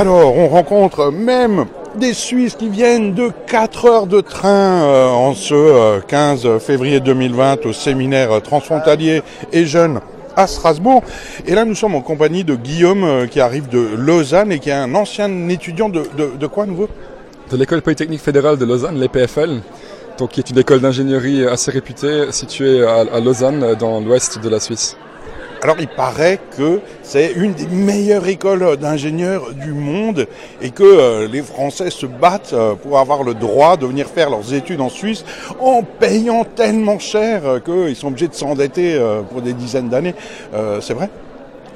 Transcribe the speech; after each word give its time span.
Alors, 0.00 0.34
on 0.34 0.48
rencontre 0.48 1.12
même 1.12 1.66
des 1.94 2.14
Suisses 2.14 2.54
qui 2.54 2.70
viennent 2.70 3.12
de 3.12 3.28
4 3.48 3.84
heures 3.84 4.06
de 4.06 4.22
train 4.22 4.82
euh, 4.82 5.08
en 5.08 5.34
ce 5.34 6.00
15 6.00 6.46
euh, 6.46 6.58
février 6.58 7.00
2020 7.00 7.66
au 7.66 7.74
séminaire 7.74 8.40
transfrontalier 8.40 9.20
et 9.52 9.66
jeunes 9.66 10.00
à 10.36 10.46
Strasbourg. 10.46 11.02
Et 11.46 11.54
là, 11.54 11.66
nous 11.66 11.74
sommes 11.74 11.94
en 11.94 12.00
compagnie 12.00 12.44
de 12.44 12.54
Guillaume 12.54 13.04
euh, 13.04 13.26
qui 13.26 13.40
arrive 13.40 13.68
de 13.68 13.90
Lausanne 13.94 14.52
et 14.52 14.58
qui 14.58 14.70
est 14.70 14.72
un 14.72 14.94
ancien 14.94 15.50
étudiant 15.50 15.90
de, 15.90 16.46
quoi 16.46 16.64
nouveau? 16.64 16.88
De 17.50 17.58
l'école 17.58 17.82
polytechnique 17.82 18.22
fédérale 18.22 18.56
de 18.56 18.64
Lausanne, 18.64 18.98
l'EPFL, 18.98 19.60
donc 20.16 20.30
qui 20.30 20.40
est 20.40 20.48
une 20.48 20.58
école 20.60 20.80
d'ingénierie 20.80 21.46
assez 21.46 21.70
réputée 21.70 22.32
située 22.32 22.86
à 22.86 23.20
Lausanne 23.20 23.74
dans 23.78 24.00
l'ouest 24.00 24.40
de 24.42 24.48
la 24.48 24.60
Suisse. 24.60 24.96
Alors 25.62 25.76
il 25.78 25.88
paraît 25.88 26.40
que 26.56 26.80
c'est 27.02 27.32
une 27.32 27.52
des 27.52 27.66
meilleures 27.66 28.26
écoles 28.26 28.78
d'ingénieurs 28.78 29.52
du 29.52 29.72
monde 29.72 30.26
et 30.62 30.70
que 30.70 30.82
euh, 30.82 31.28
les 31.28 31.42
Français 31.42 31.90
se 31.90 32.06
battent 32.06 32.54
euh, 32.54 32.74
pour 32.74 32.98
avoir 32.98 33.22
le 33.24 33.34
droit 33.34 33.76
de 33.76 33.84
venir 33.84 34.06
faire 34.06 34.30
leurs 34.30 34.54
études 34.54 34.80
en 34.80 34.88
Suisse 34.88 35.22
en 35.60 35.82
payant 35.82 36.44
tellement 36.44 36.98
cher 36.98 37.42
euh, 37.44 37.60
qu'ils 37.60 37.94
sont 37.94 38.08
obligés 38.08 38.28
de 38.28 38.34
s'endetter 38.34 38.98
pour 39.30 39.42
des 39.42 39.52
dizaines 39.52 39.88
d'années. 39.88 40.14
c'est 40.80 40.94
vrai? 40.94 41.10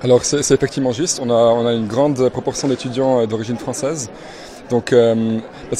Alors 0.02 0.24
c'est 0.24 0.50
effectivement 0.50 0.92
juste. 0.92 1.20
On 1.22 1.30
a, 1.30 1.34
on 1.34 1.66
a 1.66 1.72
une 1.72 1.86
grande 1.86 2.28
proportion 2.30 2.68
d'étudiants 2.68 3.26
d'origine 3.26 3.56
française. 3.56 4.10
Donc, 4.70 4.92
euh, 4.92 5.38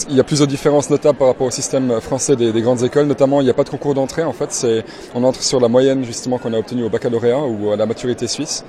il 0.09 0.17
y 0.17 0.21
a 0.21 0.25
plusieurs 0.25 0.47
différences 0.47 0.91
notables 0.91 1.19
par 1.19 1.29
rapport 1.29 1.47
au 1.47 1.51
système 1.51 2.01
français 2.01 2.37
des, 2.37 2.53
des 2.53 2.63
grandes 2.63 2.83
écoles. 2.83 3.07
Notamment, 3.07 3.41
il 3.41 3.45
n'y 3.45 3.51
a 3.51 3.55
pas 3.55 3.65
de 3.65 3.71
concours 3.71 3.95
d'entrée. 3.95 4.23
En 4.23 4.33
fait, 4.33 4.67
on 5.15 5.25
entre 5.25 5.43
sur 5.43 5.61
la 5.61 5.69
moyenne 5.69 6.05
justement 6.05 6.39
qu'on 6.39 6.53
a 6.53 6.59
obtenue 6.59 6.85
au 6.85 6.91
baccalauréat 6.91 7.41
ou 7.41 7.71
à 7.71 7.77
la 7.77 7.87
maturité 7.87 8.27
suisse. 8.27 8.65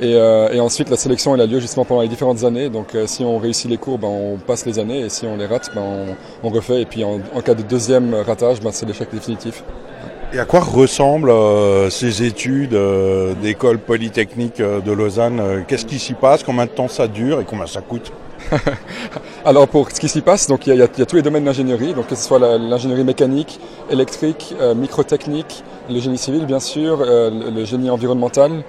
Et, 0.00 0.14
euh, 0.14 0.58
ensuite, 0.60 0.88
la 0.88 0.96
sélection 0.96 1.34
elle 1.34 1.42
a 1.42 1.46
lieu 1.46 1.60
justement 1.60 1.84
pendant 1.84 2.00
les 2.00 2.08
différentes 2.08 2.42
années. 2.44 2.70
Donc, 2.70 2.94
euh, 2.94 3.06
si 3.06 3.22
on 3.22 3.38
réussit 3.38 3.70
les 3.70 3.76
cours, 3.76 3.98
ben, 3.98 4.08
on 4.08 4.38
passe 4.38 4.64
les 4.64 4.78
années, 4.78 5.00
et 5.00 5.08
si 5.10 5.26
on 5.26 5.36
les 5.36 5.46
rate, 5.46 5.70
ben, 5.74 6.16
on, 6.42 6.48
refait. 6.48 6.82
Et 6.82 6.86
puis, 6.86 7.04
en, 7.04 7.18
cas 7.44 7.54
de 7.54 7.62
deuxième 7.62 8.14
ratage, 8.14 8.60
ben, 8.60 8.70
c'est 8.72 8.86
l'échec 8.86 9.08
définitif. 9.12 9.62
Et 10.32 10.38
à 10.38 10.44
quoi 10.44 10.60
ressemblent 10.60 11.32
ces 11.90 12.22
études 12.22 12.78
d'école 13.42 13.78
polytechnique 13.78 14.58
de 14.58 14.92
Lausanne 14.92 15.64
Qu'est-ce 15.66 15.84
qui 15.84 15.98
s'y 15.98 16.14
passe? 16.14 16.44
Combien 16.44 16.66
de 16.66 16.70
temps 16.70 16.86
ça 16.86 17.08
dure 17.08 17.40
et 17.40 17.44
combien 17.44 17.66
ça 17.66 17.80
coûte? 17.80 18.12
Alors 19.44 19.68
pour 19.68 19.90
ce 19.90 20.00
qui 20.00 20.08
s'y 20.08 20.20
passe, 20.20 20.46
donc 20.46 20.66
il 20.66 20.74
y, 20.74 20.82
a, 20.82 20.88
tous 20.88 21.16
les 21.16 21.22
domaines 21.22 21.44
d'ingénierie, 21.44 21.94
donc 21.94 22.08
que 22.08 22.14
ce 22.14 22.22
soit 22.22 22.38
l'ingénierie 22.58 23.04
mécanique, 23.04 23.58
électrique, 23.90 24.54
euh, 24.60 24.74
microtechnique, 24.74 25.64
le 25.88 26.00
génie 26.00 26.18
civil 26.18 26.46
bien 26.46 26.60
sûr, 26.60 27.00
euh, 27.00 27.30
le 27.50 27.64
génie 27.64 27.90
environnemental, 27.90 28.62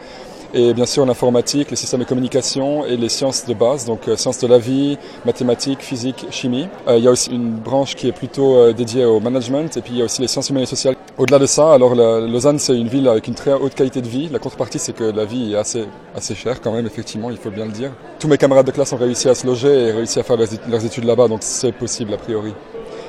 et 0.53 0.73
bien 0.73 0.85
sûr 0.85 1.05
l'informatique, 1.05 1.69
les 1.69 1.77
systèmes 1.77 2.01
de 2.01 2.05
communication 2.05 2.85
et 2.85 2.97
les 2.97 3.09
sciences 3.09 3.45
de 3.45 3.53
base, 3.53 3.85
donc 3.85 4.07
euh, 4.07 4.15
sciences 4.15 4.39
de 4.39 4.47
la 4.47 4.57
vie, 4.57 4.97
mathématiques, 5.25 5.81
physique, 5.81 6.25
chimie. 6.29 6.67
Euh, 6.87 6.97
il 6.97 7.03
y 7.03 7.07
a 7.07 7.11
aussi 7.11 7.31
une 7.31 7.51
branche 7.51 7.95
qui 7.95 8.07
est 8.07 8.11
plutôt 8.11 8.71
dédiée 8.73 9.05
au 9.05 9.19
management 9.19 9.75
et 9.77 9.81
puis 9.81 9.93
il 9.93 9.99
y 9.99 10.01
a 10.01 10.05
aussi 10.05 10.21
les 10.21 10.27
sciences 10.27 10.49
humaines 10.49 10.63
et 10.63 10.67
sociales. 10.67 10.95
Au-delà 11.21 11.37
de 11.37 11.45
ça, 11.45 11.71
alors 11.71 11.93
la, 11.93 12.19
Lausanne 12.21 12.57
c'est 12.57 12.75
une 12.75 12.87
ville 12.87 13.07
avec 13.07 13.27
une 13.27 13.35
très 13.35 13.53
haute 13.53 13.75
qualité 13.75 14.01
de 14.01 14.07
vie. 14.07 14.27
La 14.29 14.39
contrepartie 14.39 14.79
c'est 14.79 14.93
que 14.93 15.03
la 15.03 15.23
vie 15.23 15.53
est 15.53 15.55
assez, 15.55 15.85
assez 16.15 16.33
chère 16.33 16.59
quand 16.61 16.71
même, 16.71 16.87
effectivement, 16.87 17.29
il 17.29 17.37
faut 17.37 17.51
bien 17.51 17.65
le 17.65 17.71
dire. 17.71 17.91
Tous 18.17 18.27
mes 18.27 18.39
camarades 18.39 18.65
de 18.65 18.71
classe 18.71 18.91
ont 18.91 18.97
réussi 18.97 19.29
à 19.29 19.35
se 19.35 19.45
loger 19.45 19.69
et 19.71 19.91
réussi 19.91 20.19
à 20.19 20.23
faire 20.23 20.35
leurs, 20.35 20.47
leurs 20.67 20.83
études 20.83 21.03
là-bas, 21.03 21.27
donc 21.27 21.41
c'est 21.43 21.73
possible 21.73 22.11
a 22.15 22.17
priori. 22.17 22.55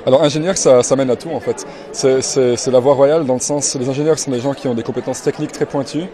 Alors 0.05 0.23
ingénieur, 0.23 0.59
ça, 0.59 0.83
ça 0.83 0.95
mène 0.95 1.09
à 1.09 1.17
tout 1.17 1.31
en 1.31 1.41
fait. 1.41 1.65
C'est 1.93 2.71
la 2.71 2.81
voie 2.81 2.93
royale 2.93 3.25
dans 3.25 3.33
le 3.33 3.41
sens, 3.41 3.75
les 3.81 3.89
ingénieurs 3.89 4.19
sont 4.19 4.31
des 4.31 4.41
gens 4.41 4.53
qui 4.53 4.69
ont 4.69 4.75
des 4.75 4.83
compétences 4.83 5.23
techniques 5.23 5.53
très 5.53 5.65
pointues 5.65 6.05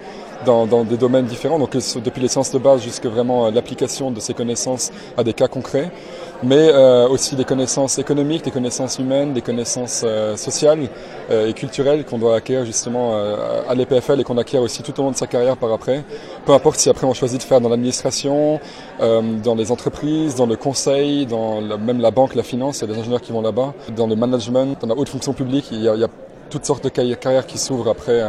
dans, 0.45 0.67
dans 0.67 0.85
des 0.85 0.97
domaines 0.97 1.27
différents, 1.27 1.59
donc 1.59 1.73
depuis 1.73 2.21
les 2.21 2.29
sciences 2.29 2.53
de 2.53 2.59
base 2.59 2.83
jusqu'à 2.83 3.09
vraiment 3.09 3.51
l'application 3.51 4.11
de 4.11 4.21
ces 4.21 4.35
connaissances 4.35 4.91
à 5.17 5.25
des 5.25 5.33
cas 5.33 5.49
concrets, 5.49 5.91
mais 6.43 6.71
euh, 6.73 7.09
aussi 7.09 7.35
des 7.35 7.45
connaissances 7.45 7.99
économiques, 7.99 8.45
des 8.45 8.51
connaissances 8.51 8.99
humaines, 8.99 9.33
des 9.33 9.43
connaissances 9.43 10.03
euh, 10.05 10.37
sociales 10.37 10.89
euh, 11.31 11.49
et 11.49 11.53
culturelles 11.53 12.05
qu'on 12.05 12.19
doit 12.19 12.37
acquérir 12.37 12.65
justement 12.65 13.13
euh, 13.15 13.63
à 13.69 13.75
l'EPFL 13.75 14.21
et 14.21 14.25
qu'on 14.25 14.39
acquiert 14.39 14.63
aussi 14.63 14.83
tout 14.83 14.99
au 15.01 15.03
long 15.03 15.11
de 15.11 15.17
sa 15.17 15.27
carrière 15.27 15.57
par 15.57 15.73
après. 15.73 16.05
Peu 16.47 16.53
importe 16.53 16.79
si 16.79 16.89
après 16.89 17.07
on 17.07 17.15
choisit 17.15 17.41
de 17.41 17.45
faire 17.45 17.61
dans 17.61 17.69
l'administration, 17.69 18.61
euh, 19.01 19.23
dans 19.43 19.55
les 19.55 19.73
entreprises, 19.73 20.37
dans 20.37 20.47
le 20.47 20.57
conseil, 20.57 21.27
dans 21.27 21.61
la, 21.61 21.77
même 21.77 22.01
la 22.01 22.11
banque, 22.11 22.35
la 22.35 22.45
finance, 22.45 22.79
il 22.79 22.89
y 22.89 22.91
a 22.91 22.95
des 22.95 23.01
ingénieurs 23.01 23.21
qui 23.21 23.33
vont 23.33 23.43
là-bas, 23.43 23.75
dans 23.97 24.07
le 24.07 24.15
management, 24.15 24.81
dans 24.81 24.89
la 24.89 24.95
haute 24.95 25.09
fonction 25.09 25.33
publique, 25.33 25.69
il 25.73 25.83
y 25.83 25.89
a, 25.89 25.95
il 25.95 26.01
y 26.01 26.05
a 26.05 26.09
toutes 26.51 26.65
sortes 26.65 26.85
de 26.85 26.89
carrières 26.89 27.47
qui 27.47 27.59
s'ouvrent 27.59 27.91
après 27.91 28.23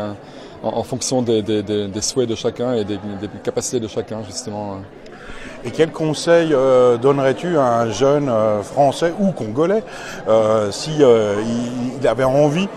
en, 0.63 0.83
fonction 0.83 1.21
des, 1.21 1.41
des, 1.41 2.01
souhaits 2.01 2.29
de 2.29 2.35
chacun 2.35 2.73
et 2.73 2.83
des, 2.83 2.99
capacités 3.43 3.79
de 3.79 3.87
chacun 3.87 4.23
justement. 4.23 4.77
Et 5.65 5.71
quel 5.71 5.91
conseil 5.91 6.53
euh, 6.53 6.97
donnerais-tu 6.97 7.57
à 7.57 7.79
un 7.79 7.91
jeune 7.91 8.29
euh, 8.29 8.61
français 8.63 9.13
ou 9.19 9.31
congolais 9.31 9.83
euh, 10.29 10.71
si 10.71 10.91
euh, 11.01 11.35
il, 12.01 12.07
avait 12.07 12.23
envie 12.23 12.69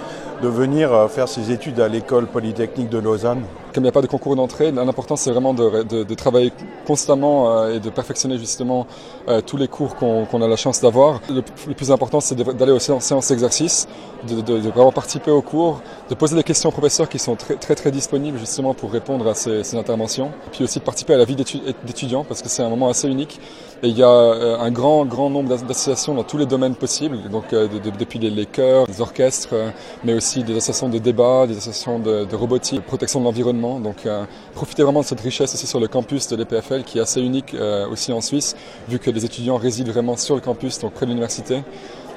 de 0.42 0.48
venir 0.48 1.08
faire 1.08 1.28
ses 1.28 1.52
études 1.52 1.78
à 1.78 1.86
l'école 1.86 2.26
polytechnique 2.26 2.88
de 2.88 2.98
Lausanne? 2.98 3.42
Comme 3.72 3.82
il 3.82 3.86
n'y 3.86 3.88
a 3.88 3.92
pas 3.92 4.02
de 4.02 4.06
concours 4.06 4.36
d'entrée, 4.36 4.70
l'important 4.70 5.16
c'est 5.16 5.30
vraiment 5.30 5.54
de, 5.54 6.14
travailler 6.14 6.52
constamment 6.86 7.50
euh, 7.50 7.76
et 7.76 7.80
de 7.80 7.90
perfectionner 7.90 8.38
justement 8.38 8.86
euh, 9.28 9.40
tous 9.40 9.56
les 9.56 9.68
cours 9.68 9.96
qu'on 9.96 10.26
qu 10.26 10.36
a 10.36 10.48
la 10.48 10.56
chance 10.56 10.80
d'avoir. 10.80 11.20
Le, 11.30 11.42
plus 11.42 11.90
important 11.90 12.20
c'est 12.20 12.34
d'aller 12.34 12.72
aussi 12.72 12.92
en 12.92 13.00
séance 13.00 13.28
d'exercice, 13.28 13.88
de, 14.28 14.40
de, 14.40 14.68
vraiment 14.68 14.92
participer 14.92 15.30
aux 15.30 15.42
cours, 15.42 15.80
de 16.10 16.14
poser 16.14 16.36
des 16.36 16.42
questions 16.42 16.68
aux 16.68 16.72
professeurs 16.72 17.08
qui 17.08 17.18
sont 17.18 17.34
très 17.36 17.56
très, 17.56 17.74
très 17.74 17.90
disponibles 17.90 18.38
justement 18.38 18.74
pour 18.74 18.92
répondre 18.92 19.26
à 19.26 19.34
ces, 19.34 19.74
interventions. 19.74 20.30
Puis 20.52 20.64
aussi 20.64 20.78
de 20.78 20.84
participer 20.84 21.14
à 21.14 21.18
la 21.18 21.24
vie 21.24 21.36
d'étudiant 21.36 22.24
parce 22.24 22.42
que 22.42 22.48
c'est 22.48 22.62
un 22.62 22.68
moment 22.68 22.88
assez 22.88 23.08
unique. 23.08 23.40
Et 23.82 23.88
il 23.88 23.98
y 23.98 24.02
a 24.02 24.08
euh, 24.08 24.58
un 24.60 24.70
grand 24.70 25.04
grand 25.06 25.30
nombre 25.30 25.48
d'associations 25.48 26.14
dans 26.14 26.22
tous 26.22 26.38
les 26.38 26.46
domaines 26.46 26.76
possibles, 26.76 27.18
donc 27.30 27.52
depuis 27.98 28.18
les, 28.18 28.46
chœurs, 28.46 28.86
les 28.86 29.00
orchestres, 29.00 29.54
mais 30.04 30.14
aussi 30.14 30.44
des 30.44 30.52
associations 30.52 30.88
de 30.88 30.98
débat, 30.98 31.46
des 31.46 31.56
associations 31.56 31.98
de, 31.98 32.24
de 32.24 32.36
robotique, 32.36 32.80
de 32.80 32.84
protection 32.84 33.18
de 33.20 33.24
l'environnement 33.24 33.61
donc 33.62 34.06
euh, 34.06 34.24
profitez 34.54 34.82
vraiment 34.82 35.00
de 35.00 35.06
cette 35.06 35.20
richesse 35.20 35.54
aussi 35.54 35.66
sur 35.66 35.80
le 35.80 35.88
campus 35.88 36.28
de 36.28 36.36
l'EPFL 36.36 36.82
qui 36.82 36.98
est 36.98 37.00
assez 37.00 37.20
unique 37.20 37.54
euh, 37.54 37.88
aussi 37.88 38.12
en 38.12 38.20
Suisse, 38.20 38.56
vu 38.88 38.98
que 38.98 39.10
les 39.10 39.24
étudiants 39.24 39.56
résident 39.56 39.90
vraiment 39.92 40.16
sur 40.16 40.34
le 40.34 40.40
campus, 40.40 40.78
donc 40.78 40.92
près 40.92 41.06
de 41.06 41.10
l'université. 41.10 41.62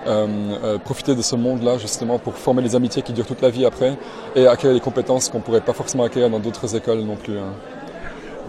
Euh, 0.07 0.77
profiter 0.77 1.15
de 1.15 1.21
ce 1.23 1.35
monde-là 1.35 1.79
justement 1.79 2.19
pour 2.19 2.35
former 2.35 2.61
les 2.61 2.75
amitiés 2.75 3.01
qui 3.01 3.11
durent 3.11 3.25
toute 3.25 3.41
la 3.41 3.49
vie 3.49 3.65
après 3.65 3.97
et 4.35 4.45
acquérir 4.45 4.75
des 4.75 4.79
compétences 4.79 5.29
qu'on 5.29 5.39
ne 5.39 5.43
pourrait 5.43 5.61
pas 5.61 5.73
forcément 5.73 6.03
acquérir 6.03 6.29
dans 6.29 6.39
d'autres 6.39 6.75
écoles 6.75 6.99
non 6.99 7.15
plus. 7.15 7.39
Hein. 7.39 7.53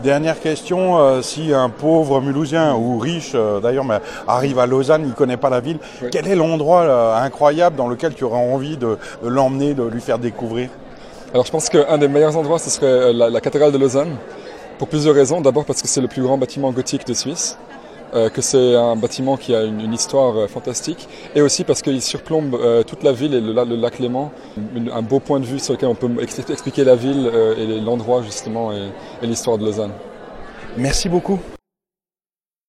Dernière 0.03 0.39
question, 0.41 0.99
euh, 0.99 1.23
si 1.23 1.55
un 1.55 1.71
pauvre 1.71 2.21
Mulhousien 2.21 2.75
ou 2.75 2.99
riche 2.99 3.33
euh, 3.35 3.61
d'ailleurs 3.61 3.85
mais 3.85 3.99
arrive 4.29 4.59
à 4.59 4.67
Lausanne, 4.67 5.03
il 5.05 5.09
ne 5.09 5.15
connaît 5.15 5.39
pas 5.39 5.49
la 5.49 5.61
ville, 5.61 5.79
oui. 6.03 6.09
quel 6.13 6.29
est 6.29 6.35
l'endroit 6.35 6.83
euh, 6.83 7.17
incroyable 7.17 7.77
dans 7.77 7.89
lequel 7.89 8.15
tu 8.15 8.25
aurais 8.25 8.39
envie 8.39 8.77
de 8.77 8.99
l'emmener, 9.23 9.73
de 9.73 9.85
lui 9.85 10.03
faire 10.03 10.19
découvrir? 10.19 10.69
Alors 11.37 11.45
je 11.45 11.53
pense 11.53 11.69
qu'un 11.69 11.99
des 11.99 12.09
meilleurs 12.09 12.35
endroits, 12.39 12.59
ce 12.59 12.71
serait 12.71 12.87
euh, 12.87 13.13
la, 13.13 13.41
cathédrale 13.43 13.71
de 13.71 13.77
Lausanne, 13.77 14.17
pour 14.79 14.89
plusieurs 14.89 15.15
raisons. 15.15 15.43
D'abord 15.43 15.67
parce 15.67 15.83
que 15.83 15.87
c'est 15.87 16.01
le 16.01 16.09
plus 16.09 16.23
grand 16.23 16.39
bâtiment 16.39 16.73
gothique 16.73 17.07
de 17.07 17.13
Suisse, 17.13 17.59
euh, 18.15 18.31
que 18.31 18.41
c'est 18.41 18.75
un 18.75 18.97
bâtiment 18.97 19.37
qui 19.37 19.55
a 19.55 19.65
une, 19.65 19.93
histoire 19.93 20.35
euh, 20.35 20.47
fantastique, 20.47 21.07
et 21.35 21.43
aussi 21.43 21.65
parce 21.65 21.83
qu'il 21.83 22.01
surplombe 22.01 22.59
toute 22.87 23.03
la 23.03 23.13
ville 23.13 23.35
et 23.35 23.43
le, 23.43 23.53
lac 23.77 23.99
Léman, 23.99 24.33
un 24.91 25.03
beau 25.03 25.21
point 25.21 25.39
de 25.39 25.45
vue 25.45 25.59
sur 25.59 25.75
lequel 25.75 25.91
on 25.91 25.95
peut 25.95 26.09
expliquer 26.23 26.85
la 26.85 26.97
ville 26.97 27.31
et 27.59 27.81
l'endroit 27.83 28.23
justement 28.23 28.73
et 28.73 29.27
l'histoire 29.27 29.59
de 29.59 29.67
Lausanne. 29.67 29.93
Merci 30.79 31.11
beaucoup. 31.11 31.39